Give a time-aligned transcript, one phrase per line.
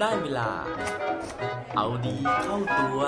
[0.00, 0.50] ได้เวลา
[1.74, 3.00] เอาดีเข้าตัว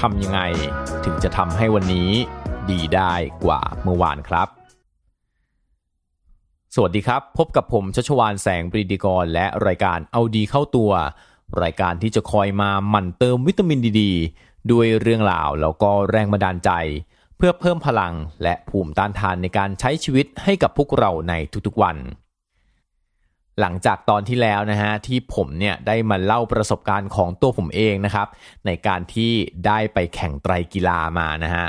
[0.00, 0.40] ทำยังไง
[1.04, 2.10] ถึงจะทำให้วันนี้
[2.70, 4.48] ดีได้กว่าเมื่อวานครับ
[6.78, 10.90] สวัสดีครับ พบกับผมชัชวานแสงปรีดีกร และรายการเอาดีเข้าตัว
[11.62, 14.02] รายการที่จะคอยมาหมั่นเติมวิตามินดีด
[14.70, 16.70] ด้วยเรื่องราวแล้วก็แรงบันดาลใจ
[17.36, 21.34] เพื่อเพิ่มพลังและภูมิต้านทานในการใช้ชีวิตให้กับพวกเราใน
[21.66, 21.96] ทุกๆวัน
[23.60, 28.28] หลังจากตอนที่แล้วนะฮะที่ผมเนี่ยได้มาเล่าประสบการณ์ของตัวผมเองนะครับ
[28.66, 29.32] ในการที่
[29.66, 31.66] ได้ไปแข่งไตรกีฬามานะฮะ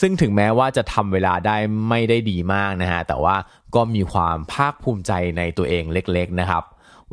[0.00, 1.56] ซึ่งถึงแม้ว่าจะทำเวลาได้
[1.88, 3.36] ไม่ได้ดีมากนะฮะแต่ว่า
[3.74, 6.64] ก็มีความภาคภูมิใจในตัวเองเล็กๆนะครับ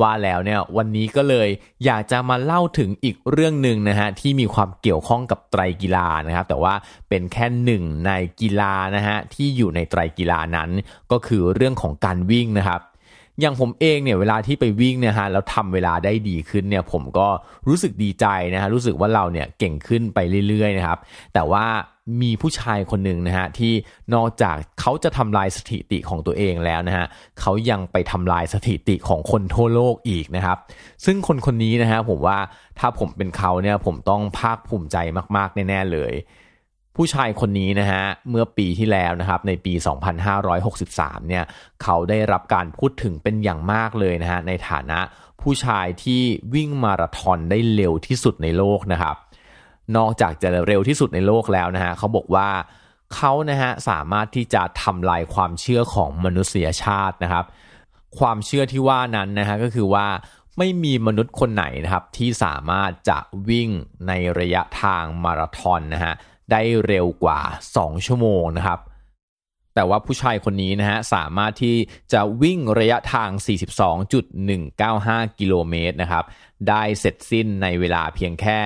[0.01, 1.49] ว่าแล้วเนี่ยวันนี้ก็เลย
[1.85, 6.73] อยากจะมาเล่าถึงอีกเรื่องหนึ่งนะฮะที่มีความเกี่ยวข้องกับไตรกีฬานะครับ แต่ว่า
[7.09, 10.69] เป็นแค่หนึ่งในกีฬานะฮะที่อยู่ในไตรกีฬานั้น
[11.11, 12.81] ก็คือเรื่องของการวิ่งนะครับ
[13.41, 17.27] อย่างผมเองเนี่ยเวลาที่ไปวิ่งเนี่ยฮะแล้วทำเวลาได้ดีขึ้นเนี่ยผมก็
[17.67, 20.99] รู้สึกดีใจนะฮะรู้สึกว่าเราเนี่ยเก่งขึ้นไปเรื่อยๆนะครับ
[21.33, 21.65] แต่ว่า
[22.21, 23.73] มีผู้ชายคนหนึ่งนะฮะที่
[24.13, 27.05] นอกจากเขาจะทำลายสถิติของตัวเองแล้วนะฮะ
[27.39, 30.57] เขายังไปทำลายสถิติของคนทั่วโลกอีกนะครับ
[31.05, 32.37] ซึ่งคนคนนี้นะฮะผมว่า
[32.79, 34.97] ถ้าผมเป็นเขาเนี่ยผมต้องภาคภูมิใจ
[35.35, 36.13] มากๆแน่ๆเลย
[36.95, 39.73] ผู้ชายคนนี้นะฮะเมื่อปีที่แล้วนะครับในปี
[40.51, 41.43] 2563 เนี่ย
[41.83, 44.99] เขาได้รับการพูดถึงเป็นอย่างมากเลยนะฮะในฐานะ
[45.41, 46.21] ผู้ชายที่
[46.53, 49.15] วิ่งมาราธอนได้เร็วที่สุดในโลกนะครับ
[49.97, 52.49] นอกจากจะเร็วที่สุดในโลกแล้วนะฮะเขาบอกว่า
[53.15, 57.45] เขานะฮะสามารถที่จะทำลายความเชื่อของมนุษยชาตินะครับ
[58.19, 60.07] ความเชื่อที่ว่านั้นนะฮะก็คือว่า
[60.57, 63.19] ไม่มีมนุษย์คนไหนนะครับที่สามารถจะ
[63.49, 63.69] วิ่ง
[64.07, 66.13] ในระยะทางมาราธอนนะฮะ
[66.51, 67.39] ได้เร็วกว่า
[67.73, 68.79] 2 ชั่วโมงนะครับ
[69.75, 71.75] แต่ว่าผู้ชายคนนี้นะฮะสามารถที่
[72.13, 73.29] จะวิ่งระยะทาง
[74.75, 76.23] 42.195 กิโลเมตรนะครับ
[76.69, 78.59] ได้เสร็จสิ้นในเวลาเพียงแค่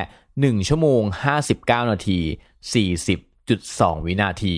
[0.56, 1.02] 1 ชั่วโมง
[1.48, 2.20] 59 นาที
[3.14, 4.58] 40.2 วินาที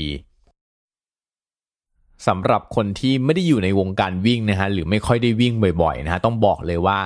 [2.27, 6.99] สำหรับคนที่ไม่ได้อยู่ในวงการวิ่งนะฮะหรือไม่ค่อยได้วิ่งบ่อยๆนะฮะต้องบอกเลยว่า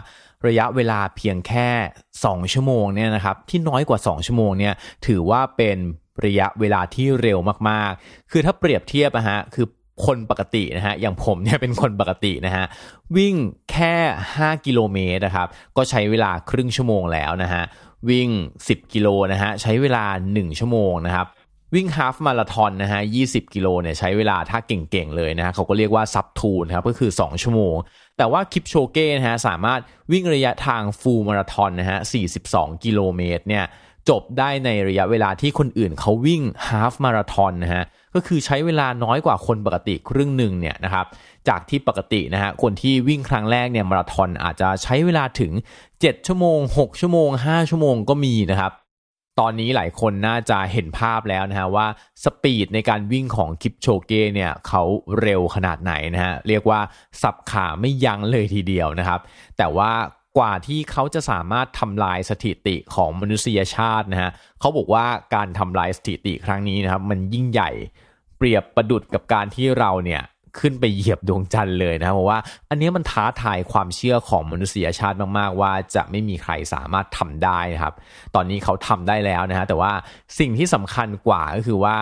[0.47, 1.69] ระยะเวลาเพียงแค่
[2.12, 4.74] 2 ชั่วโมงเนี่ยนะครับที่น้อยกว่า 2 ชั่วโมงเนี่ย
[5.07, 5.78] ถือว่าเป็น
[6.25, 9.68] ระยะเวลาที่เร็วมากๆ คือถ้าเปรียบเทียบนะฮะคือ
[10.06, 12.66] คนปกตินะฮะอย่างผมเนี่ยเป็นคนปกตินะฮะ
[13.18, 13.35] วิ่ง
[13.72, 13.96] แค่
[14.30, 15.47] 5 กิโลเมตรนะครับ
[15.78, 17.63] ก็ใช้เวลาครึ่งชั่วโมงแล้วนะฮะ
[18.09, 18.30] วิ่ง
[18.63, 21.28] 10 กิโลนะฮะใช้เวลา 1 ชั่วโมงนะครับ
[21.75, 27.75] วิ่งฮาฟมาราทอนนะฮะ 20 กิโลเนี่ยใช้เวลาถ้าเก่งๆ เลยนะฮะเขาก็เรียกว่าซับทูนะครับ ก็คือ 2 ชั่วโมง
[28.17, 29.79] แต่ว่าคิปโชเก้นะฮะ สามารถ
[30.11, 31.99] วิ่งระยะทางฟูลมาราทอนนะฮะ
[32.41, 33.65] 42 กิโลเมตรเนี่ย
[34.09, 37.83] จบได้ในระยะเวลาที่คนอื่นเขาวิ่งฮาฟมาราทอนนะฮะ
[38.15, 41.05] ก็คือใช้เวลาน้อยกว่าคนปกติครึ่งหนึ่งเนี่ยนะครับ
[41.47, 45.51] จากที่ปกตินะฮะ คนที่วิ่งครั้งแรกเนี่ยมาราธอนอาจจะใช้เวลาถึง
[45.89, 48.71] 7 ชั่วโมง 6 ชั่วโมง 5 ชั่วโมงก็มีนะครับ
[49.41, 51.88] ตอนนี้หลายคนน่าจะเห็นภาพแล้วนะฮะว่า
[52.24, 54.84] สปีดในการวิ่งของคิปโชเก้เนี่ยเขา
[55.22, 56.79] เร็วขนาดไหนนะฮะเรียกว่า
[57.22, 59.19] สับขาไม่ยั้งเลยทีเดียวนะครับ
[59.57, 59.91] แต่ว่า
[60.38, 67.72] กว่าที่เขาจะสามารถทำลายสถิติของมนุษยชาตินะฮะเขาบอกว่าการทำลายสถิติครั้งนี้นะครับมันยิ่งใหญ่
[68.38, 70.22] เปรียบประดุดกับการที่เราเนี่ย
[70.59, 72.38] ขึ้นไปเหยียบดวงจันทร์เลยนะเพราะว่า
[72.69, 77.94] อันนี้มันท้าทายความเชื่อของมนุษยชาติมากๆ ว่าจะไม่มีใครสามารถทำได้นะครับ
[78.35, 79.91] ตอนนี้เขาทำได้แล้วนะฮะแต่ว่า
[80.39, 81.97] สิ่งที่สำคัญกว่าก็คือว่า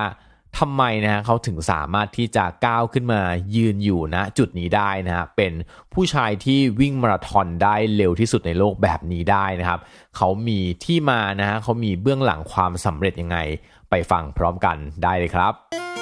[0.59, 3.21] ทำไมนะฮะเขาถึงสามารถที่จะก้าวขึ้นมา
[3.55, 5.53] ยืนอยู่นะ จุดนี้ได้นะฮะเป็น
[5.93, 9.79] ผู้ชายที่วิ่งมาราธอนได้เร็วที่สุดในโลกแบบนี้ได้นะครับ
[10.17, 13.37] เขามีที่มานะฮะเขามีเบื้องหลังความสำเร็จยังไง
[13.89, 15.98] ไปฟังพร้อมกันได้เลยครับ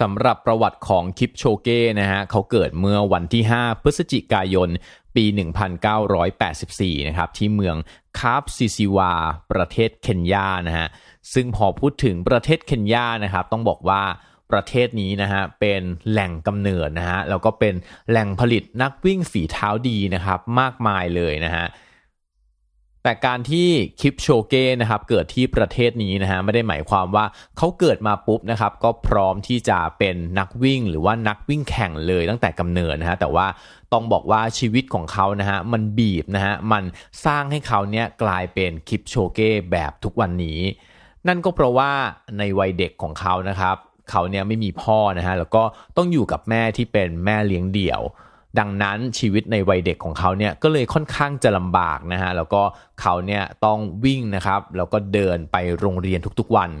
[0.00, 4.68] สำหรับประวัติของคิปโชเก้นะฮะเขาเกิดเมื่อวันที่ 5 พฤศจิกายน
[5.16, 5.24] ปี
[5.96, 7.76] 1984 นะครับ ที่เมือง
[8.18, 9.12] คาบซิซิวา
[9.52, 10.88] ประเทศเคนยานะฮะ
[11.34, 14.02] ซึ่งพอพูดถึงประเทศเคนยานะครับ ต้องบอกว่า
[14.52, 17.74] ประเทศนี้นะฮะเป็นแหล่งกำเนิดนะฮะแล้วก็เป็น
[18.10, 21.66] แหล่งผลิตนักวิ่งฝีเท้าดีนะครับ มากมายเลยนะฮะ
[23.06, 23.68] แต่การที่
[24.00, 27.24] คิปโชเก้นะครับเกิดที่ประเทศนี้นะฮะไม่ได้หมายความว่า
[27.56, 33.46] เขาเกิดมาปุ๊บนะครับก็พร้อมที่จะเป็นนักวิ่ง หรือว่านักวิ่งแข่งเลยตั้งแต่กำเนิดนะฮะแต่ว่า
[33.92, 36.84] ต้องบอกว่าชีวิตของเขานะฮะมันบีบนะฮะมัน
[37.24, 40.60] สร้างให้เขาเนี่ยกลายเป็นคิปโชเก้แบบทุกวันนี้
[41.28, 41.90] นั่นก็เพราะว่า
[42.38, 43.76] ในวัยเด็กของเขานะครับ
[44.10, 45.62] เขาเนี่ยไม่มีพ่อนะฮะแล้วก็
[45.96, 48.02] ต้องอยู่กับแม่ที่เป็นแม่เลี้ยงเดี่ยว
[48.58, 52.62] ดังนั้นชีวิตในวัยเด็กของเขาเนี่ยก็เลยค่อนข้างจะลำบากนะฮะแล้วก็
[53.00, 56.72] เขาเนี่ยต้องวิ่งนะครับแล้วก็เดินไปโรงเรียนทุกๆวัน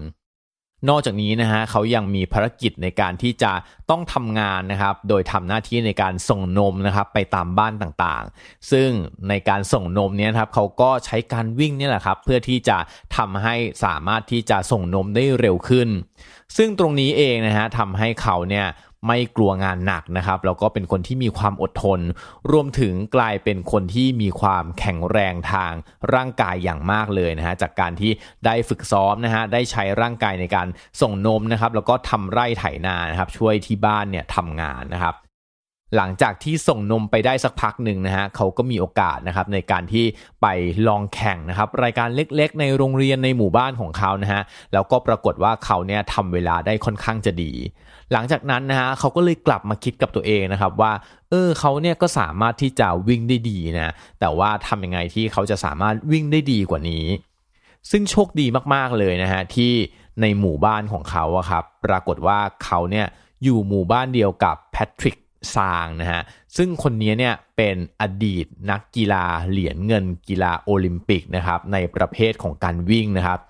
[0.90, 3.52] นอกจากนี้นะฮะเขายังมีภารกิจในการที่จะ
[3.90, 8.90] ต้องทำงานนะครับโดยทำหน้าที่ในการส่งนมนะครับไปตามบ้านต่างๆ ซึ่ง
[9.28, 12.78] ในการส่งนมเนี่ยครับเขาก็ใช้การวิ่งนี่แหละครับเพื่อที่จะ
[13.16, 13.54] ทำให้
[13.84, 15.88] สามารถที่จะส่งนมได้เร็วขึ้น
[16.56, 18.66] ซึ่งตรงนี้เองนะฮะทำให้เขาเนี่ย
[19.06, 22.00] ไม่กลัวงานหนักนะครับแล้วก็เป็นคนที่มีความอดทน
[22.52, 25.72] รวมถึงกลายเป็นคนที่มีความแข็งแรงทาง
[26.14, 28.12] ร่างกายอย่างมากเลยนะฮะจากการที่
[28.46, 30.68] ได้ฝึกซ้อมนะฮะได้ใช้ร่างกายในการ
[31.00, 35.16] ส่งนมนะครับแล้วก็ทำไร่ไถนานะครับช่วยที่บ้านเนี่ยทำงานนะครับ
[35.96, 40.04] หลังจากที่ส่งนมไปได้สักพักหนึ่งนะฮะเขาก็มีโอกาสนะครับในการที่
[40.42, 40.46] ไป
[40.88, 44.42] ลองแข่งนะครับรายการเล็กๆ ในโรงเรียนในหมู่บ้านของเขานะฮะ
[44.72, 47.52] แล้วก็ปรากฏว่าเขาเนี่ยทำเวลาได้ค่อนข้างจะดี
[48.12, 50.92] หลังจากนั้นนะฮะเขาก็เลยกลับมาคิดกับตัวเองนะครับว่า
[51.30, 57.04] เออเขาเนี่ยก็สามารถที่จะวิ่งได้ดีนะแต่ว่าทำยังไงที่เขาจะสามารถวิ่งได้ดีกว่านี้
[57.90, 59.72] ซึ่งโชคดีมากๆเลยนะฮะที่
[60.20, 63.06] ในหมู่บ้านของเขาอะครับปรากฏว่าเขาเนี่ย
[63.42, 65.16] อยู่หมู่บ้านเดียวกับแพทริก
[65.54, 66.22] ซางนะฮะ
[66.56, 73.40] ซึ่งคนนี้เนี่ยเป็นอดีตนักกีฬาเหรียญเงินกีฬาโอลิมปิกนะครับในประเภทของการวิ่งนะครับ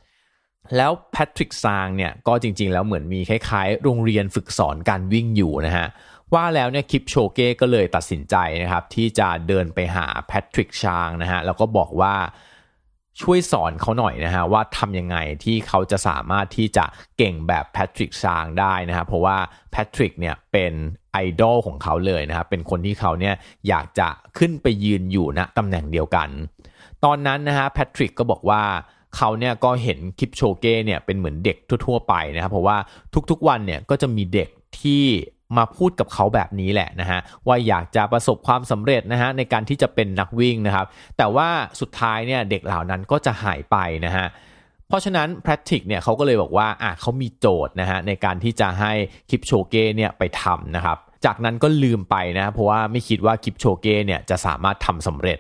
[0.76, 5.87] แล้วแพทริกซางเนี่ยก็จริง ๆ แล้วเหมือนมีคล้ายๆ โรงเรียนฝึกสอนการวิ่งอยู่นะฮะ
[6.34, 12.14] ว่าแล้วเนี่ยคิปโชเก้ก็เลยตัดสินใจนะครับที่จะเดินไปหาแพทริกชางนะฮะแล้วก็บอกว่า
[13.20, 16.84] ช่วยสอนเขาหน่อยนะฮะว่าทำยังไงที่เขาจะสามารถที่จะ
[17.19, 19.37] เก่งแบบแพทริกชางได้นะฮะเพราะว่า
[19.70, 20.72] แพทริกเนี่ยเป็น
[21.12, 23.34] ไอดอลของเขาเลยนะครับเป็นคนที่เขาเนี่ย
[23.69, 24.08] อยากจะ
[24.38, 26.28] ขึ้นไปยืนอยู่ณนะตำแหน่งเดียวกัน
[27.05, 28.62] ตอนนั้นนะฮะแพทริกก็บอกว่า
[29.16, 31.56] เขาเนี่ยก็เห็นคลิปโชเก้เนี่ยเป็นเหมือนเด็ก
[31.87, 32.76] ทั่ว ๆ ไปนะครับ เพราะว่า
[33.31, 34.49] ทุกๆวันเนี่ยก็จะมีเด็ก
[34.81, 35.05] ที่
[35.56, 40.87] มาพูดกับเขาแบบนี้แหละนะฮะว่าอยากจะประสบความสำเร็จนะฮะในการที่จะเป็นนักวิ่งนะครับ
[41.19, 41.49] แต่ว่า
[41.81, 43.76] สุดท้ายเนี่ยเด็กเหล่านั้นก็จะหายไป
[44.06, 44.26] นะฮะ
[44.88, 48.93] เพราะฉะนั้นแพทริกเนี่ยเขาก็เลยบอกว่าอะเขามีโจทย์นะฮะในการที่จะให้
[49.31, 55.38] คลิปโชเก้เนี่ยไปทำนะครับ จากนั้นก็ลืมไปนะเพราะว่าไม่คิดว่าคลิปโชเก้เนี่ยจะสามารถทำสำเร็จ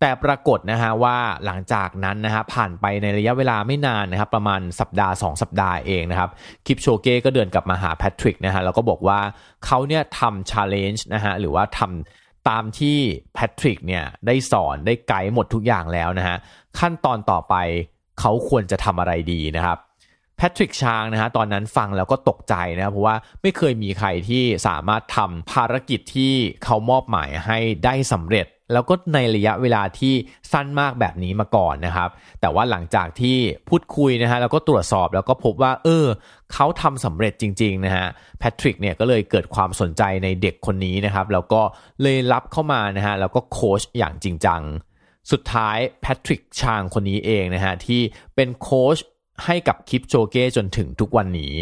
[0.00, 6.30] แต่ปรากฏนะฮะว่าหลังจากนั้นนะฮะผ่านไปในระยะเวลาไม่นานนะครับประมาณสัปดาห์ 2 สัปดาห์เองนะครับ
[6.66, 9.20] คลิปโชเก้ก็เดินกลับมาหาแพทริกนะฮะแล้วก็บอกว่า
[9.64, 12.98] เขาเนี่ยทำชาเลนจ์นะฮะหรือว่าทำตามที่
[13.34, 16.36] แพทริกเนี่ยได้สอนได้ไกด์หมดทุกอย่างแล้วนะฮะ
[16.78, 17.54] ขั้นตอนต่อไป
[18.20, 19.78] เขาควรจะทำอะไรดีนะครับ
[20.36, 30.14] แพทริกชางนะฮะตอนนั้นฟังแล้วก็ตกใจนะเพราะว่าไม่เคยมีใครที่สามารถทำภารกิจที่เขามอบหมายให้ได้สำเร็จ แล้วก็ในระยะเวลาที่
[30.52, 32.08] สั้นมากแบบนี้มาก่อนนะครับ
[32.40, 33.36] แต่ว่าหลังจากที่
[33.68, 36.06] พูดคุยนะฮะแล้วก็ตรวจสอบแล้วก็พบว่า เออ
[36.52, 38.06] เขาทำสำเร็จจริงๆนะฮะ
[38.38, 41.62] แพทริกเนี่ยก็เลยเกิดความสนใจในเด็กคนนี้นะครับ แล้วก็
[42.02, 44.62] เลยรับเข้ามานะฮะแล้วก็โค้ชอย่างจริงจัง
[45.30, 48.00] สุดท้ายแพทริกชางคนนี้เองนะฮะที่
[48.34, 48.98] เป็นโค้ช
[49.44, 51.54] ให้กับคิปโจเก้จนถึงทุกวันนี้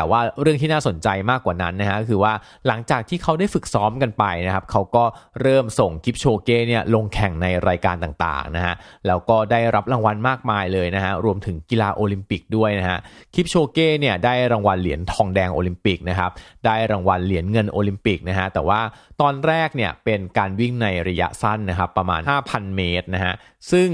[0.00, 2.32] แต่ว่าเรื่องที่น่าสนใจมากกว่านั้นนะฮะคือว่า
[2.66, 5.04] หลังจากที่เขาได้ฝึกซ้อมกันไปนะครับเขาก็
[5.42, 8.74] เริ่มส่งกิฟโชเก้เนี่ยลงแข่งในรายการต่างๆนะฮะ
[9.06, 12.98] แล้วก็ได้รับรางวัลมากมายเลยนะฮะรวมถึงกีฬาโอลิมปิกด้วยนะฮะ
[13.34, 16.30] กิฟโชเก้เนี่ยได้รางวัลเหรียญทองแดงโอลิมปิกนะครับ
[16.66, 18.80] ได้รางวัลเหรียญเงินโอลิมปิกนะฮะแต่ว่า
[19.20, 23.34] ตอนแรกเนี่ยเป็นการวิ่งในระยะสั้นนะครับประมาณ 5,000 เมตรนะฮะ
[23.72, 23.90] ซึ่ง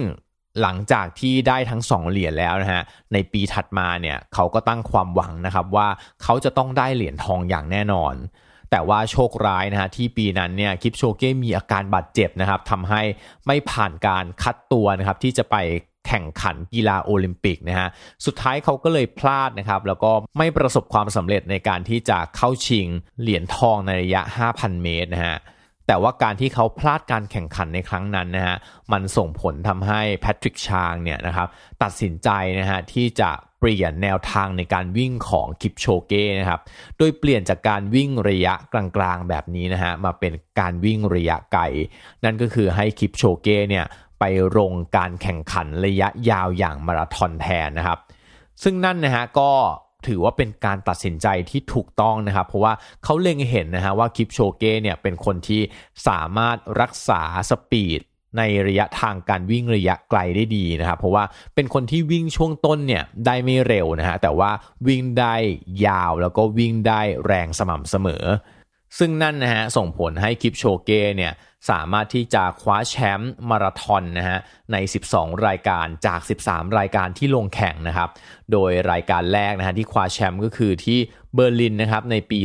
[0.62, 2.82] หลังจากที่ได้ทั้งสองเหรียญแล้วนะฮะ
[3.12, 5.88] ในปีถัดมาเนี่ยเขาก็ตั้งความหวังนะครับว่า
[6.22, 8.14] เขาจะต้องได้เหรียญทองอย่างแน่นอน
[8.70, 13.02] แต่ว่าโชคร้ายนะฮะที่ปีนั้นเนี่ยคิปโชเก้มีอาการบาดเจ็บนะครับทำให้
[13.46, 15.56] ไม่ผ่านการคัดตัวนะครับที่จะไป
[16.06, 17.88] แข่งขันกีฬาโอลิมปิกนะฮะ
[18.26, 22.86] สุดท้ายเขาก็เลยพลาดนะครับ แล้วก็ไม่ประสบความสำเร็จในการที่จะเข้าชิง
[23.20, 24.22] เหรียญทองในระยะ
[24.52, 25.36] 5,000 เมตรนะฮะ
[25.86, 28.56] แต่ว่าการที่เขาพลาดการแข่งขันในครั้งนั้นนะฮะ
[28.92, 31.48] มันส่งผลทำให้แพทริกชางเนี่ยนะครับ
[31.82, 32.28] ตัดสินใจ
[32.60, 36.60] นะฮะที่จะเปลี่ยนแนวทางในการวิ่งของคิปโชเก้นะครับ
[36.98, 41.62] โดยเปลี่ยนจากการวิ่งระยะกลางๆแบบนี้นะฮะมาเป็นการวิ่งระยะไกล
[42.24, 43.84] นั่นก็คือให้คิปโชเก้เนี่ย
[44.20, 44.24] ไป
[44.56, 47.98] ลงการแข่งขันระยะยาวอย่างมาราธอนแทนนะครับ
[48.62, 49.50] ซึ่งนั่นนะฮะก็
[50.06, 52.72] ถือว่าเป็นการตัดสินใจที่ถูกต้องนะครับ เพราะว่า
[53.04, 55.60] เขาเล็งเห็นนะฮะว่าคิปโชเก้เนี่ยเป็นคนที่
[56.08, 58.00] สามารถรักษาสปีด
[58.38, 61.24] ในระยะทางการวิ่งระยะไกลได้ดีนะครับ เพราะว่า
[61.54, 64.50] เป็นคนที่วิ่งช่วงต้นเนี่ยได้ไม่เร็วนะฮะแต่ว่า
[64.86, 65.34] วิ่งได้
[65.86, 68.24] ยาวแล้วก็วิ่งได้แรงสม่ำเสมอ
[68.98, 71.32] ซึ่งนั่นนะฮะส่งผลให้คิปโชเก้เนี่ย
[71.70, 74.38] สามารถที่จะคว้าแชมป์มาราธอนนะฮะ
[74.72, 74.76] ใน
[75.10, 78.08] 12 รายการจาก 13 รายการที่ลงแข่งนะครับ
[78.52, 80.98] โดยรายการแรกนะฮะที่คว้าแชมป์ก็คือที่
[81.34, 82.38] เบอร์ลินนะครับในปี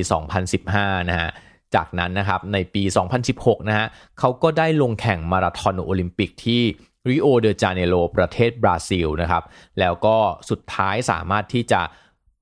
[0.52, 1.30] 2015 นะฮะ
[1.76, 2.84] จากนั้นนะครับในปี
[3.26, 3.88] 2016 นะฮะ
[4.20, 6.62] เขาก็ได้ลงแข่งมาราธอนโอลิมปิกที่
[7.10, 9.44] ริโอเดจาเนโรประเทศบราซิลนะครับ
[9.80, 10.18] แล้วก็
[10.50, 11.82] สุดท้ายสามารถที่จะ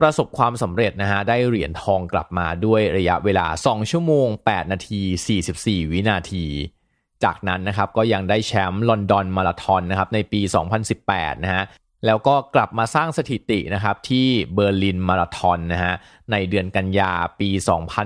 [0.02, 5.02] ประสบความสำเร็จนะฮะได้เหรียญทองกลับมาด้วยระยะเวลา 2 ชั่วโมง 8 นาที
[5.46, 6.46] 44 วินาที
[7.24, 10.42] จากนั้นนะครับก็ยังได้แชมป์ลอนดอนมาราธอนนะครับในปี
[10.92, 11.64] 2018 นะฮะ
[12.06, 15.94] แล้วก็กลับมาสร้างสถิตินะครับที่เบอร์ลินมาราธอนนะฮะ
[16.32, 17.50] ในเดือนกันยาปี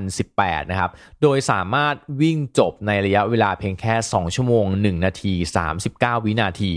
[0.08, 5.34] 2018 นะครับ โดยสามารถวิ่งจบในระยะเวลาเพียงแค่ 2 ชั่วโมง 1 นาที
[5.80, 6.74] 39 วินาที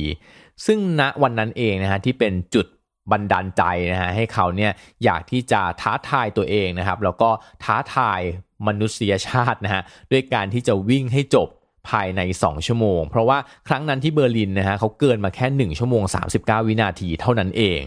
[0.66, 2.66] ซึ่งณวันนั้นเองนะฮะที่เป็นจุด
[3.10, 4.72] บันดาลใจนะฮะให้เขาเนี่ย
[5.04, 7.30] อยากที่จะท้าทายตัวเองนะครับ แล้วก็
[7.64, 8.20] ท้าทาย
[8.66, 9.82] มนุษยชาตินะฮะ
[10.12, 11.48] ด้วยการที่จะวิ่งให้จบ
[11.88, 16.02] ภายใน 2 ชั่วโมง เพราะว่าครั้งนั้นที่เบอร์ลินนะฮะเขาเกินมาแค่ 1 ชั่วโมง
[16.36, 17.82] 39 วินาทีเท่านั้นเอง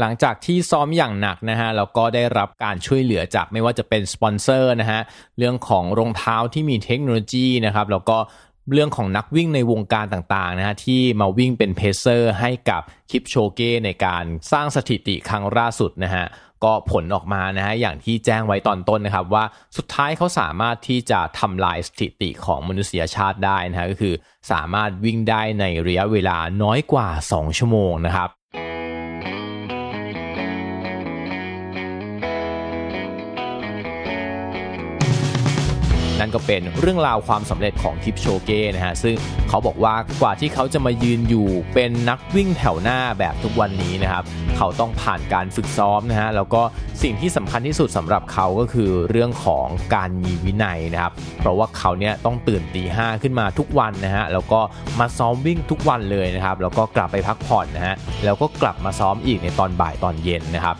[0.00, 5.00] หลังจากที่ซ้อมอย่างหนักนะฮะแล้วก็ได้รับการช่วยเหลือจากไม่ว่าจะเป็นสปอนเซอร์นะฮะ
[5.38, 8.18] เรื่องของรองเท้าที่มีเทคโนโลยีนะครับแล้วก็
[8.72, 16.26] เรื่องของนักวิ่งในวงการต่างๆนะฮะที่มาวิ่งเป็นเพเซอร์ให้กับคิปโชเก้ในการสร้างสถิติครั้งล่าสุดนะฮะ
[16.64, 19.44] ก็ผลออกมานะฮะอย่างที่แจ้งไว้ตอนต้นนะครับว่า
[19.76, 24.14] สุดท้ายเขาสามารถที่จะทำลายสถิติของมนุษยชาติได้นะฮะก็คือ
[24.52, 28.30] สามารถวิ่งได้ในระยะเวลาน้อยกว่า 2 ชั่วโมงนะครับ
[36.20, 39.14] นั่นก็เป็นเรื่องราวความสำเร็จของทิปโชเก้นะฮะซึ่ง
[39.48, 44.24] เขาบอกว่ากว่าที่เขาจะมายืนอยู่เป็นนักวิ่งแถวหน้าแบบทุกวันนี้นะครับ
[44.56, 46.62] เขาต้องผ่านการฝึกซ้อมนะฮะแล้วก็
[47.02, 54.60] สิ่งที่สำคัญที่สุดสำหรับเขาก็คือเรื่องของการมีวินัยนะครับเพราะว่าเขาเนี่ยต้องตื่นตีห้าขึ้นมาทุกวันนะฮะแล้วก็
[55.00, 60.76] มาซ้อมวิ่งทุกวันเลยนะครับแล้วก็กลับไปพักผ่อนนะฮะแล้วก็กลับมาซ้อมอีกในตอนบ่ายตอนเย็นนะครับ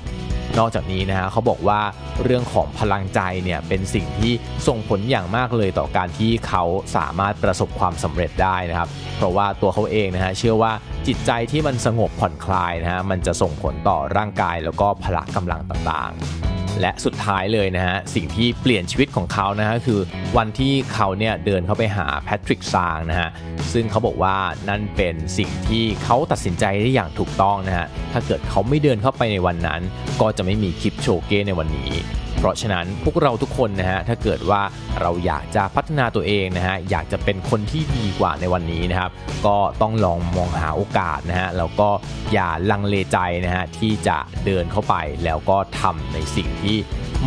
[0.58, 1.80] นอกจากนี้นะฮะเขาบอกว่า
[2.24, 4.32] เรื่องของพลังใจเนี่ยเป็นสิ่งที่
[4.66, 6.62] ส่งผลอย่างมากเลยต่อการที่เขา
[6.96, 10.72] สามารถประสบความสำเร็จได้นะครับ เพราะว่าตัวเขาเองนะฮะเชื่อว่า
[11.06, 16.49] จิตใจที่มันสงบผ่อนคลายนะฮะมันจะส่งผลต่อร่างกายแล้วก็พละกำลังต่างๆ
[16.80, 20.00] และสุดท้ายเลยนะฮะสิ่งที่เปลี่ยนชีวิตของเขานะฮะคือ
[20.36, 23.30] วันที่เขาเนี่ยเดินเข้าไปหาแพทริกซางนะฮะ
[23.72, 24.36] ซึ่งเขาบอกว่า
[24.68, 29.80] นั่นเป็นสิ่งที่เขาตัดสินใจได้อย่างถูกต้องนะฮะถ้าเกิดเขาไม่เดินเข้าไปในวันนั้น
[30.20, 31.92] ก็จะไม่มีคลิปโชเก้ในวันนี้
[32.40, 34.62] เพราะฉะนั้นพวกเราทุกคนนะฮะถ้าเกิดว่า
[35.00, 39.10] เราอยากจะพัฒนาตัวเองนะฮะอยากจะเป็นคนที่ดีกว่าในวันนี้นะครับ
[39.46, 41.88] ก็ต้องลองมองหาโอกาสนะฮะแล้วก็
[42.32, 44.94] อย่าลังเลใจนะฮะที่จะเดินเข้าไป
[45.24, 46.76] แล้วก็ทำในสิ่งที่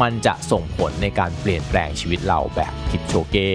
[0.02, 3.52] มันจะส่งผลในการเปลี่ยนแปลงชีวิตเราแบบคิปโชเก้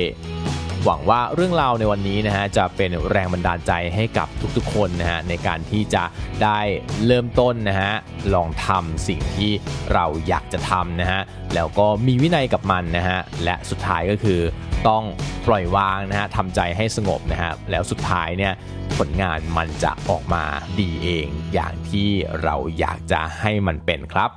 [0.84, 6.04] หวังว่าเรื่องราวในวันนี้นะฮะจะเป็นแรงบันดาลใจให้กับทุกๆคนนะฮะในการที่จะ
[6.42, 6.60] ได้
[7.06, 7.92] เริ่มต้นนะฮะ
[8.34, 9.52] ลองทำสิ่งที่
[9.92, 11.20] เราอยากจะทำนะฮะ
[11.54, 14.40] แล้วก็มีวินัยกับมันนะฮะและสุดท้ายก็คือ
[14.88, 15.04] ต้อง
[15.46, 18.52] ปล่อยวางนะฮะทำใจให้สงบนะฮะแล้วสุดท้ายเนี่ย
[18.96, 20.44] ผลงานมันจะออกมา
[20.80, 22.08] ดีเองอย่างที่
[22.42, 24.30] เราอยากจะให้มันเป็นครับ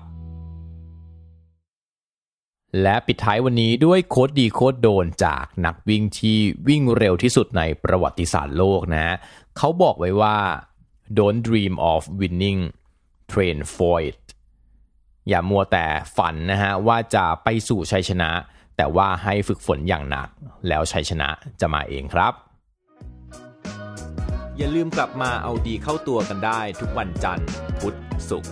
[2.82, 6.38] และปิดท้ายวันนี้ด้วยโค้ดดีโค้ดโดนจากนักวิ่งที่
[6.68, 9.16] วิ่งเร็วที่สุดในประวัติศาสตร์โลกนะ
[9.58, 10.38] เขาบอกไว้ว่า
[11.18, 12.62] don't dream of winning
[13.32, 14.22] train for it
[15.30, 15.86] อย่ามัวแต่
[16.18, 18.30] ฝันนะฮะว่าจะไปสู่ชัยชนะ
[18.78, 20.30] แต่ว่าให้ฝึกฝนอย่างหนัก
[20.68, 22.34] แล้วชัยชนะจะมาเองครับ
[24.58, 27.48] อย่าลืมกลับมาเอาดีเข้าตัวกันได้ทุกวันจันทร์
[27.80, 27.96] พุธ
[28.30, 28.52] ศุกร์